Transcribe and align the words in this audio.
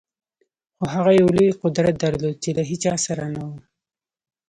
خو 0.75 0.83
هغه 0.93 1.11
یو 1.19 1.27
لوی 1.35 1.49
قدرت 1.63 1.95
درلود 2.03 2.35
چې 2.43 2.49
له 2.57 2.63
هېچا 2.69 2.93
سره 3.05 3.25
نه 3.33 3.41
و 3.49 3.51